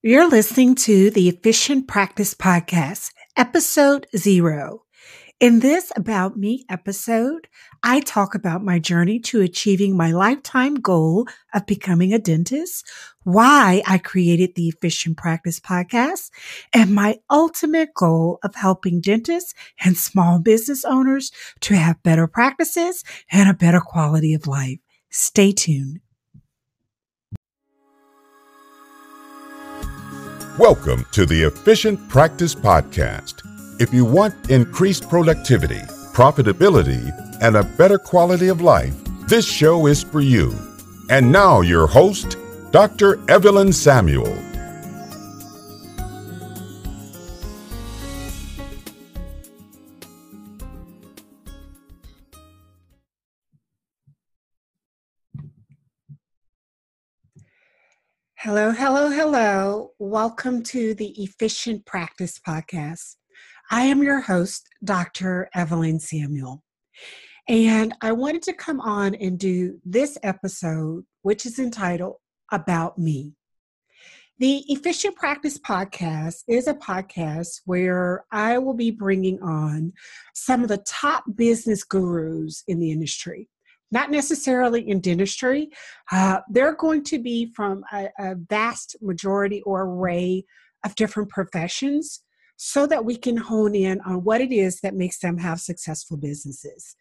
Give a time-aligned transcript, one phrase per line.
[0.00, 4.84] You're listening to the Efficient Practice Podcast, Episode Zero.
[5.40, 7.48] In this About Me episode,
[7.82, 12.88] I talk about my journey to achieving my lifetime goal of becoming a dentist,
[13.24, 16.30] why I created the Efficient Practice Podcast,
[16.72, 19.52] and my ultimate goal of helping dentists
[19.84, 23.02] and small business owners to have better practices
[23.32, 24.78] and a better quality of life.
[25.10, 25.98] Stay tuned.
[30.58, 33.42] Welcome to the Efficient Practice Podcast.
[33.80, 35.78] If you want increased productivity,
[36.12, 38.92] profitability, and a better quality of life,
[39.28, 40.52] this show is for you.
[41.10, 42.36] And now, your host,
[42.72, 43.20] Dr.
[43.30, 44.47] Evelyn Samuel.
[58.48, 59.90] Hello, hello, hello.
[59.98, 63.16] Welcome to the Efficient Practice Podcast.
[63.70, 65.50] I am your host, Dr.
[65.54, 66.64] Evelyn Samuel.
[67.46, 72.14] And I wanted to come on and do this episode, which is entitled
[72.50, 73.34] About Me.
[74.38, 79.92] The Efficient Practice Podcast is a podcast where I will be bringing on
[80.34, 83.50] some of the top business gurus in the industry
[83.90, 85.70] not necessarily in dentistry.
[86.12, 90.44] Uh, they're going to be from a, a vast majority or array
[90.84, 92.22] of different professions
[92.56, 96.16] so that we can hone in on what it is that makes them have successful
[96.16, 96.96] businesses.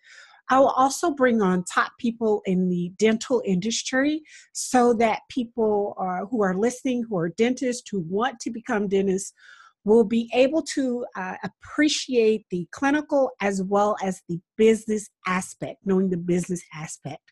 [0.50, 4.22] I will also bring on top people in the dental industry
[4.54, 9.34] so that people uh, who are listening, who are dentists, who want to become dentists,
[9.88, 16.10] will be able to uh, appreciate the clinical as well as the business aspect, knowing
[16.10, 17.24] the business aspect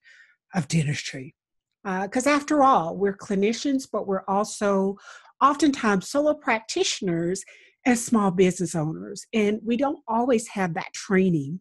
[0.53, 1.35] of dentistry.
[1.83, 4.95] Because uh, after all, we're clinicians, but we're also
[5.41, 7.43] oftentimes solo practitioners
[7.85, 9.25] and small business owners.
[9.33, 11.59] And we don't always have that training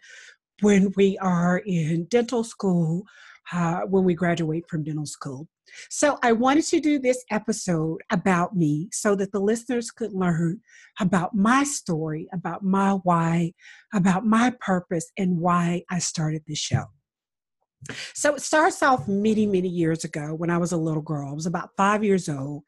[0.61, 3.03] when we are in dental school,
[3.53, 5.49] uh, when we graduate from dental school.
[5.91, 10.61] So I wanted to do this episode about me so that the listeners could learn
[11.01, 13.53] about my story, about my why,
[13.93, 16.85] about my purpose, and why I started this show.
[18.15, 21.29] So it starts off many, many years ago when I was a little girl.
[21.31, 22.63] I was about five years old,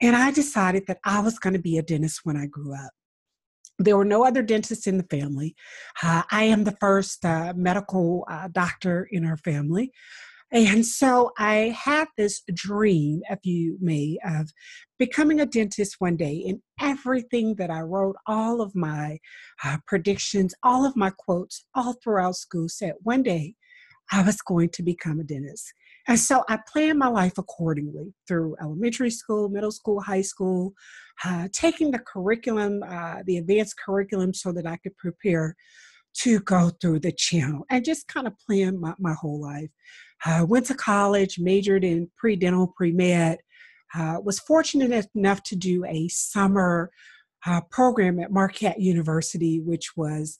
[0.00, 2.90] and I decided that I was going to be a dentist when I grew up.
[3.78, 5.56] There were no other dentists in the family.
[6.02, 9.92] Uh, I am the first uh, medical uh, doctor in our family.
[10.52, 14.50] And so I had this dream, if you may, of
[14.98, 16.44] becoming a dentist one day.
[16.46, 19.18] And everything that I wrote, all of my
[19.64, 23.54] uh, predictions, all of my quotes, all throughout school said one day
[24.10, 25.72] I was going to become a dentist.
[26.06, 30.74] And so I planned my life accordingly through elementary school, middle school, high school,
[31.24, 35.56] uh, taking the curriculum, uh, the advanced curriculum, so that I could prepare
[36.14, 39.70] to go through the channel and just kind of plan my, my whole life.
[40.24, 43.38] Uh, went to college, majored in pre dental, pre med.
[43.94, 46.90] Uh, was fortunate enough to do a summer
[47.46, 50.38] uh, program at Marquette University, which was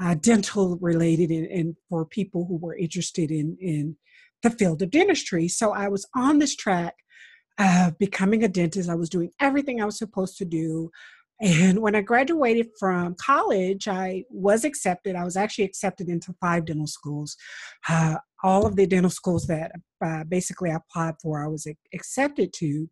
[0.00, 3.96] uh, dental related and, and, for people who were interested in, in
[4.42, 5.46] the field of dentistry.
[5.48, 6.94] So I was on this track
[7.58, 8.88] of becoming a dentist.
[8.88, 10.90] I was doing everything I was supposed to do.
[11.40, 15.16] And when I graduated from college, I was accepted.
[15.16, 17.36] I was actually accepted into five dental schools.
[17.88, 19.72] Uh, all of the dental schools that
[20.04, 22.88] uh, basically I applied for, I was accepted to.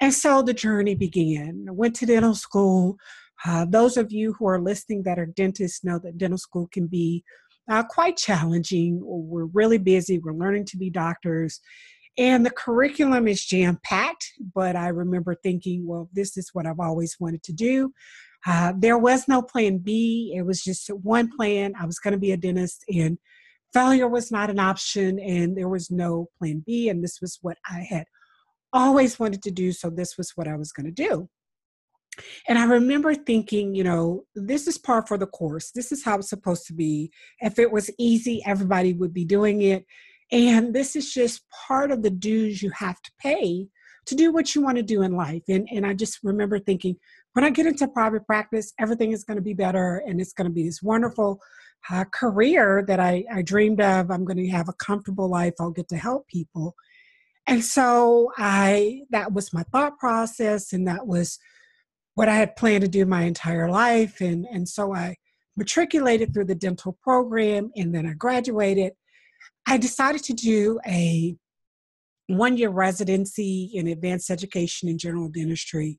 [0.00, 1.66] And so the journey began.
[1.68, 2.96] I went to dental school.
[3.44, 6.86] Uh, those of you who are listening that are dentists know that dental school can
[6.86, 7.24] be
[7.68, 9.00] uh, quite challenging.
[9.02, 10.18] We're really busy.
[10.18, 11.60] We're learning to be doctors.
[12.18, 16.80] And the curriculum is jam packed, but I remember thinking, well, this is what I've
[16.80, 17.92] always wanted to do.
[18.46, 20.32] Uh, there was no plan B.
[20.34, 21.74] It was just one plan.
[21.78, 23.18] I was going to be a dentist, and
[23.76, 26.88] failure was not an option, and there was no plan B.
[26.88, 28.06] And this was what I had
[28.72, 29.72] always wanted to do.
[29.72, 31.28] So this was what I was going to do.
[32.48, 35.70] And I remember thinking, you know, this is par for the course.
[35.72, 37.10] This is how it's supposed to be.
[37.40, 39.84] If it was easy, everybody would be doing it.
[40.32, 43.68] And this is just part of the dues you have to pay
[44.06, 45.42] to do what you want to do in life.
[45.48, 46.96] And, and I just remember thinking,
[47.34, 50.48] when I get into private practice, everything is going to be better and it's going
[50.48, 51.40] to be this wonderful
[51.90, 54.10] uh, career that I, I dreamed of.
[54.10, 55.54] I'm going to have a comfortable life.
[55.60, 56.74] I'll get to help people.
[57.46, 61.38] And so I that was my thought process and that was
[62.14, 64.20] what I had planned to do my entire life.
[64.20, 65.16] And, and so I
[65.56, 68.92] matriculated through the dental program and then I graduated
[69.66, 71.36] I decided to do a
[72.28, 75.98] one year residency in advanced education in general dentistry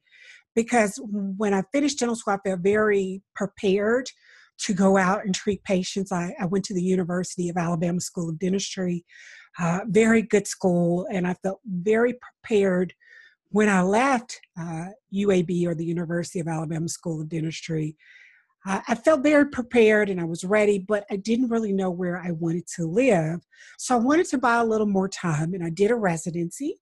[0.55, 4.09] because when I finished dental school, I felt very prepared
[4.59, 6.11] to go out and treat patients.
[6.11, 9.05] I, I went to the University of Alabama School of Dentistry,
[9.59, 12.93] uh, very good school, and I felt very prepared
[13.49, 17.95] when I left uh, UAB or the University of Alabama School of Dentistry.
[18.65, 22.17] Uh, I felt very prepared and I was ready, but I didn't really know where
[22.17, 23.39] I wanted to live.
[23.77, 26.81] So I wanted to buy a little more time, and I did a residency.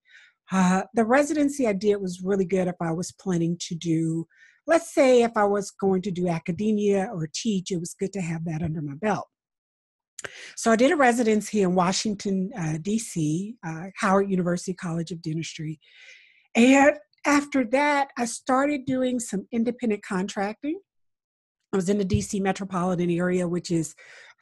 [0.52, 4.28] Uh, the residency I did was really good if I was planning to do
[4.68, 8.22] let's say if I was going to do academia or teach, it was good to
[8.22, 9.28] have that under my belt.
[10.56, 15.80] So I did a residency in Washington, uh, D.C., uh, Howard University College of Dentistry.
[16.56, 16.94] And
[17.26, 20.80] after that, I started doing some independent contracting.
[21.74, 23.96] I was in the DC metropolitan area, which is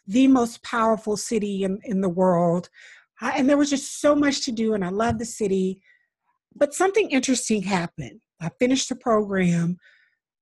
[0.07, 2.69] the most powerful city in, in the world.
[3.21, 5.81] And there was just so much to do, and I love the city.
[6.55, 8.19] But something interesting happened.
[8.41, 9.77] I finished the program.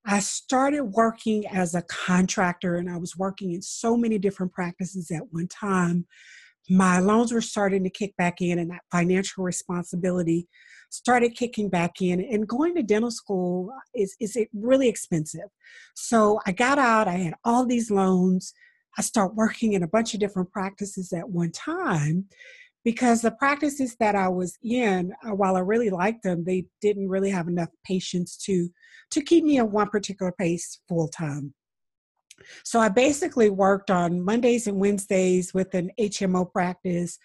[0.06, 5.12] I started working as a contractor and I was working in so many different practices
[5.12, 6.06] at one time.
[6.70, 10.48] My loans were starting to kick back in, and that financial responsibility
[10.90, 12.22] started kicking back in.
[12.22, 15.50] And going to dental school is, is really expensive.
[15.96, 18.54] So I got out, I had all these loans.
[18.98, 22.26] I started working in a bunch of different practices at one time
[22.84, 27.10] because the practices that I was in, uh, while I really liked them, they didn't
[27.10, 28.70] really have enough patients to
[29.12, 31.54] to keep me at one particular pace full time.
[32.64, 37.20] So I basically worked on Mondays and Wednesdays with an HMO practice.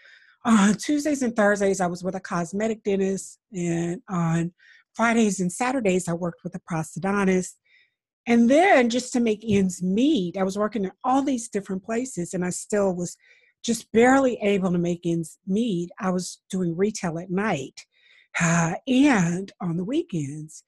[0.45, 4.53] On Tuesdays and Thursdays, I was with a cosmetic dentist, and on
[4.95, 7.55] Fridays and Saturdays, I worked with a prosthodontist.
[8.29, 12.35] And then just to make ends meet, I was working in all these different places,
[12.35, 13.17] and I still was
[13.67, 15.91] just barely able to make ends meet.
[16.01, 17.85] I was doing retail at night
[18.41, 20.63] uh, and on the weekends.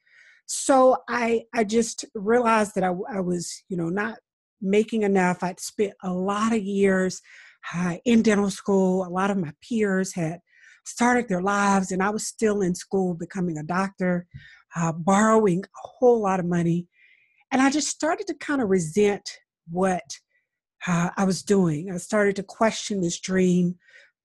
[0.47, 4.19] So I I just realized that I, I was you know not
[4.61, 5.43] making enough.
[5.43, 7.23] I'd spent a lot of years
[7.73, 9.07] uh, in dental school.
[9.07, 10.41] A lot of my peers had
[10.85, 14.27] started their lives, and I was still in school becoming a doctor,
[14.75, 16.89] uh, borrowing a whole lot of money.
[17.53, 19.31] And I just started to kind of resent
[19.71, 20.03] what
[20.87, 21.91] uh, I was doing.
[21.91, 23.77] I started to question this dream,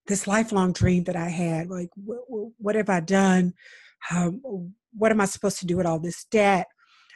[0.08, 1.70] this lifelong dream that I had.
[1.70, 3.54] Like, what, what have I done?
[4.12, 6.68] Um, what am I supposed to do with all this debt?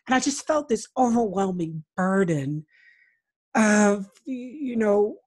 [0.07, 2.65] And I just felt this overwhelming burden
[3.55, 5.17] of, you know,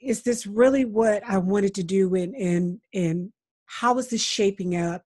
[0.00, 2.14] is this really what I wanted to do?
[2.14, 3.32] And and and
[3.64, 5.02] how is this shaping up?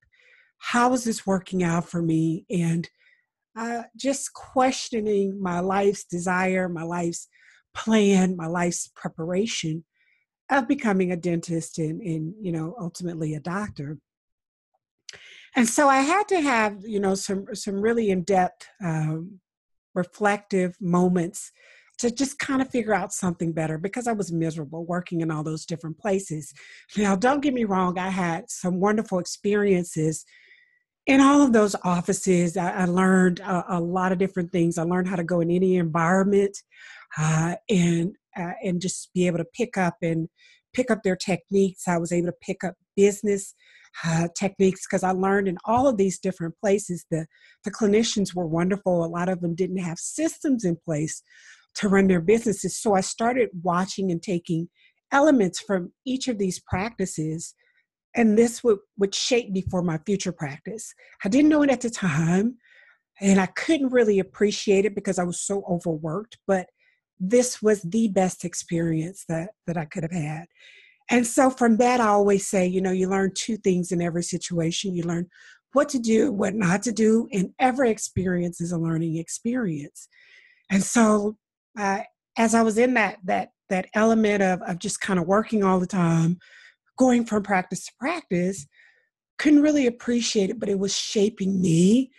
[0.58, 2.44] How is this working out for me?
[2.50, 2.88] And
[3.56, 7.28] uh, just questioning my life's desire, my life's
[7.74, 9.84] plan my life's preparation
[10.50, 13.98] of becoming a dentist and, and you know ultimately a doctor.
[15.56, 19.40] And so i had to have you know some some really in-depth um,
[19.94, 21.52] reflective moments
[21.98, 25.42] to just kind of figure out something better because i was miserable working in all
[25.42, 26.52] those different places.
[26.96, 30.24] Now don't get me wrong i had some wonderful experiences
[31.06, 32.56] in all of those offices.
[32.56, 34.78] I, I learned a, a, lot of different things.
[34.78, 36.56] I learned how to go in any environment
[37.18, 40.28] uh, and uh, and just be able to pick up and
[40.72, 41.88] pick up their techniques.
[41.88, 43.54] I was able to pick up business
[44.04, 47.04] uh, techniques because I learned in all of these different places.
[47.10, 47.26] The
[47.64, 49.04] the clinicians were wonderful.
[49.04, 51.22] A lot of them didn't have systems in place
[51.76, 54.68] to run their businesses, so I started watching and taking
[55.12, 57.54] elements from each of these practices
[58.14, 60.94] and this would, would shape me for my future practice.
[61.24, 62.56] I didn't know it at the time,
[63.20, 66.66] and I couldn't really appreciate it because I was so overworked, but
[67.20, 70.46] this was the best experience that that I could have had.
[71.10, 74.22] And so from that I always say, you know, you learn two things in every
[74.22, 74.94] situation.
[74.94, 75.28] You learn
[75.72, 80.08] what to do, what not to do, and every experience is a learning experience.
[80.70, 81.36] And so
[81.78, 82.00] uh,
[82.38, 85.78] as I was in that that that element of of just kind of working all
[85.78, 86.38] the time,
[86.96, 88.66] going from practice to practice,
[89.38, 92.10] couldn't really appreciate it, but it was shaping me.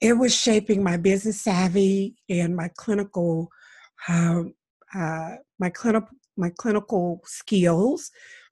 [0.00, 3.48] It was shaping my business savvy and my clinical
[4.94, 8.10] uh, my clinical my clinical skills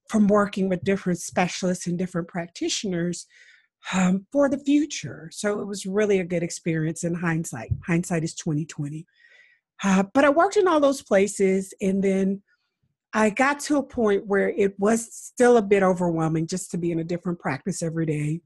[0.09, 3.27] from working with different specialists and different practitioners
[3.93, 5.29] um, for the future.
[5.33, 7.73] So it was really a good experience in hindsight.
[7.87, 9.07] Hindsight is twenty twenty.
[9.83, 12.43] Uh, but I worked in all those places, and then
[13.13, 16.91] I got to a point where it was still a bit overwhelming just to be
[16.91, 18.41] in a different practice every day.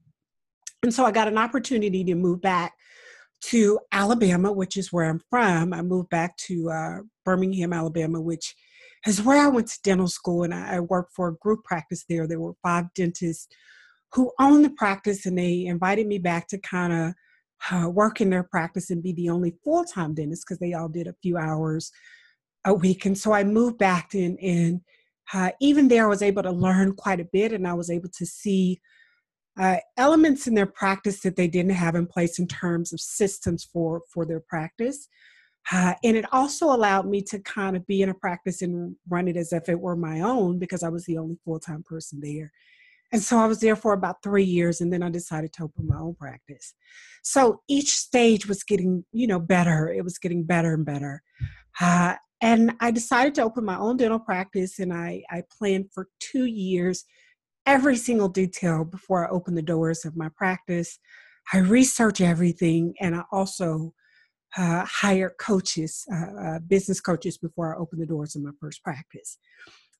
[0.83, 2.73] And so I got an opportunity to move back
[3.41, 5.73] to Alabama, which is where I'm from.
[5.73, 8.55] I moved back to uh, Birmingham, Alabama, which
[9.07, 12.05] is where I went to dental school, and I, I worked for a group practice
[12.07, 12.27] there.
[12.27, 13.47] There were five dentists
[14.13, 17.13] who owned the practice and they invited me back to kind of
[17.71, 20.89] uh, work in their practice and be the only full time dentist because they all
[20.89, 21.91] did a few hours
[22.65, 23.05] a week.
[23.05, 24.81] And so I moved back in, and
[25.33, 28.09] uh, even there, I was able to learn quite a bit and I was able
[28.17, 28.81] to see
[29.59, 33.67] uh, elements in their practice that they didn't have in place in terms of systems
[33.71, 35.07] for, for their practice.
[35.71, 39.27] Uh, and it also allowed me to kind of be in a practice and run
[39.27, 42.19] it as if it were my own because I was the only full time person
[42.21, 42.51] there.
[43.11, 45.87] And so I was there for about three years, and then I decided to open
[45.87, 46.75] my own practice.
[47.23, 49.91] So each stage was getting, you know, better.
[49.91, 51.23] It was getting better and better.
[51.81, 56.07] Uh, and I decided to open my own dental practice, and I, I planned for
[56.19, 57.03] two years
[57.69, 60.97] every single detail before I open the doors of my practice.
[61.53, 63.93] I research everything, and I also
[64.57, 68.83] uh, hired coaches, uh, uh, business coaches, before I open the doors of my first
[68.83, 69.37] practice.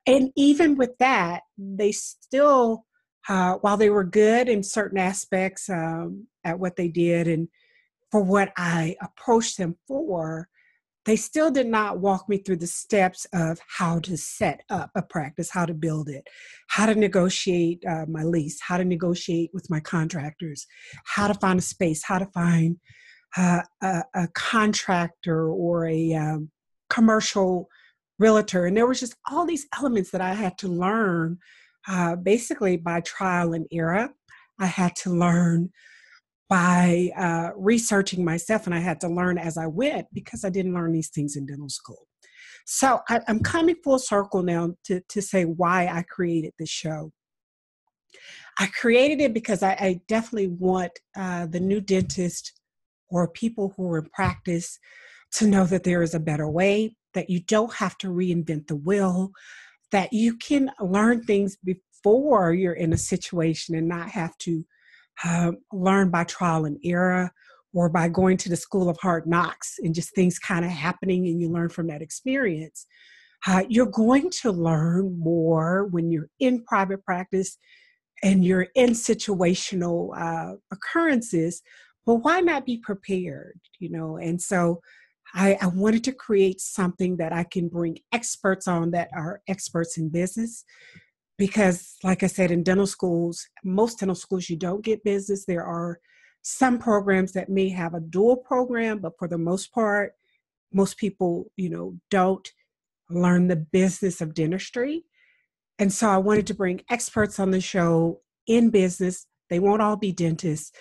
[0.08, 2.86] And even with that, they still
[3.28, 7.48] uh, while they were good in certain aspects um, at what they did and
[8.10, 10.48] for what I approached them for,
[11.06, 15.02] they still did not walk me through the steps of how to set up a
[15.02, 16.28] practice, how to build it,
[16.68, 20.68] how to negotiate uh, my lease, how to negotiate with my contractors,
[21.06, 22.78] how to find a space, how to find
[23.38, 26.50] uh, a, a, contractor or a um,
[26.90, 27.70] commercial
[28.18, 28.66] realtor.
[28.66, 31.38] And there was just all these elements that I had to learn
[31.88, 34.10] uh, basically by trial and error.
[34.60, 35.72] I had to learn
[36.50, 40.74] by uh, researching myself, and I had to learn as I went because I didn't
[40.74, 42.08] learn these things in dental school.
[42.66, 47.12] So I, am coming full circle now to, to say why I created this show.
[48.58, 52.60] I created it because I, I definitely want uh, the new dentist
[53.10, 54.80] or people who are in practice
[55.34, 58.76] to know that there is a better way, that you don't have to reinvent the
[58.76, 59.32] wheel,
[59.92, 64.66] that you can learn things before you're in a situation and not have to
[65.24, 67.32] uh, learn by trial and error
[67.74, 71.28] or by going to the school of hard knocks and just things kind of happening
[71.28, 72.86] and you learn from that experience.
[73.48, 77.58] Uh, you're going to learn more when you're in private practice
[78.24, 81.62] and you're in situational uh, occurrences,
[82.06, 83.60] but why not be prepared?
[83.80, 84.82] You know, and so
[85.34, 89.98] I, I, wanted to create something that I can bring experts on that are experts
[89.98, 90.66] in business.
[91.40, 95.46] Because, like I said, in dental schools, most dental schools, you don't get business.
[95.46, 96.00] There are
[96.44, 100.14] some programs that may have a dual program, but for the most part,
[100.72, 102.48] most people, you know, don't
[103.10, 105.04] learn the business of dentistry.
[105.80, 109.26] And so I wanted to bring experts on the show in business.
[109.50, 110.72] They won't all be dentists,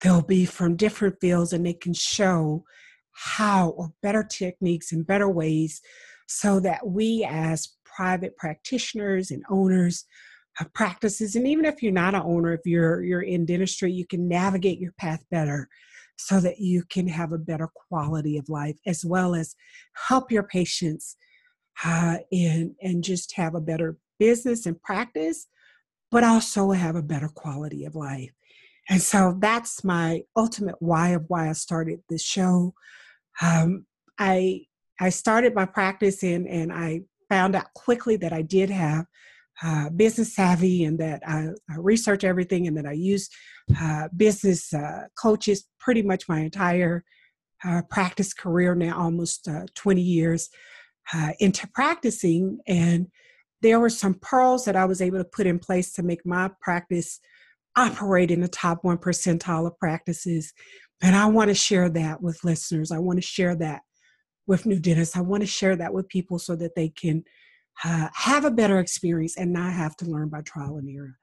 [0.00, 2.64] they'll be from different fields and they can show
[3.12, 5.80] how or better techniques and better ways
[6.26, 10.04] so that we as private practitioners and owners
[10.60, 11.36] of practices.
[11.36, 14.78] And even if you're not an owner if you're you're in dentistry you can navigate
[14.78, 15.68] your path better
[16.16, 19.54] so that you can have a better quality of life as well as
[20.08, 21.16] help your patients
[21.84, 25.46] uh, and and just have a better business and practice
[26.10, 28.30] but also have a better quality of life.
[28.88, 32.74] And so that's my ultimate why of why i started this show.
[33.40, 33.86] Um,
[34.18, 34.62] I
[35.00, 39.06] I started my practice and and I found out quickly that I did have
[39.62, 43.28] uh, business savvy and that I, I, research everything and that I use
[43.80, 47.04] uh, business uh, coaches pretty much my entire
[47.64, 50.48] uh, practice career now, almost uh, 20 years
[51.14, 52.58] uh, into practicing.
[52.66, 53.08] And
[53.62, 56.50] there were some pearls that I was able to put in place to make my
[56.60, 57.20] practice
[57.76, 60.52] operate in the top one percentile of practices
[61.02, 62.92] and I want to share that with listeners.
[62.92, 63.82] I want to share that
[64.50, 65.16] with new dentists.
[65.16, 67.22] I want to share that with people so that they can
[67.84, 71.16] uh, have a better experience and not have to learn by trial and error.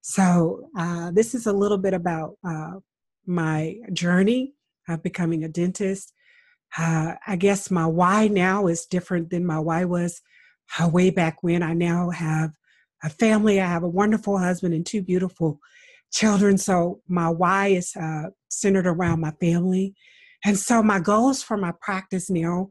[0.00, 2.72] So, uh, this is a little bit about uh,
[3.26, 4.54] my journey
[4.88, 6.12] of becoming a dentist.
[6.76, 10.20] Uh, I guess my why now is different than my why was
[10.76, 11.62] uh, way back when.
[11.62, 12.50] I now have
[13.04, 15.60] a family, I have a wonderful husband and two beautiful
[16.12, 16.58] children.
[16.58, 19.94] So my why is uh, centered around my family.
[20.44, 22.68] And so my goals for my practice now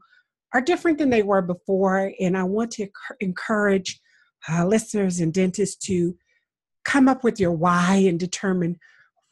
[0.52, 2.12] are different than they were before.
[2.20, 2.88] And I want to
[3.20, 4.00] encourage
[4.48, 6.16] uh, listeners and dentists to
[6.84, 8.78] come up with your why and determine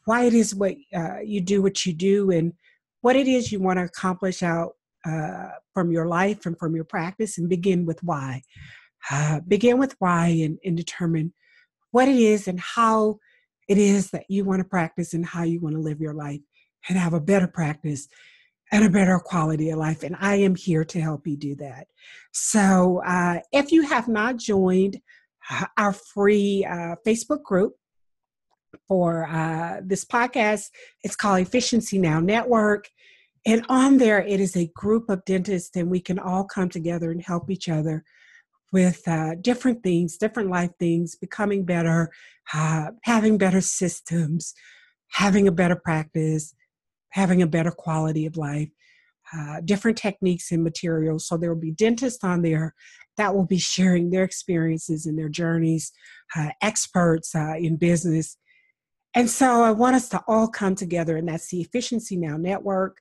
[0.05, 2.53] why it is what uh, you do what you do and
[3.01, 4.71] what it is you want to accomplish out
[5.05, 8.41] uh, from your life and from your practice and begin with why.
[9.11, 11.33] Uh, begin with why and, and determine
[11.91, 13.17] what it is and how
[13.69, 16.39] it is that you want to practice and how you want to live your life
[16.89, 18.07] and have a better practice
[18.73, 20.03] and a better quality of life.
[20.03, 21.87] And I am here to help you do that.
[22.33, 24.99] So uh, if you have not joined
[25.49, 27.75] uh, our free uh, Facebook group,
[28.87, 30.69] for uh, this podcast.
[31.03, 32.89] It's called Efficiency Now Network.
[33.45, 37.11] And on there, it is a group of dentists, and we can all come together
[37.11, 38.03] and help each other
[38.71, 42.09] with uh, different things, different life things, becoming better,
[42.53, 44.53] uh, having better systems,
[45.09, 46.55] having a better practice,
[47.13, 48.69] having a better quality of life,
[49.37, 51.27] uh, different techniques and materials.
[51.27, 52.73] So there will be dentists on there
[53.17, 55.91] that will be sharing their experiences and their journeys,
[56.35, 58.37] uh, experts uh, in business.
[59.13, 62.97] And so I want us to all come together, and that's the Efficiency Now Network.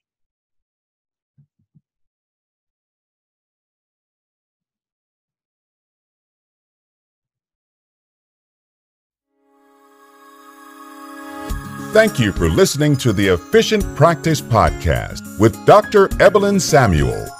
[11.92, 16.08] Thank you for listening to the Efficient Practice Podcast with Dr.
[16.22, 17.39] Evelyn Samuel.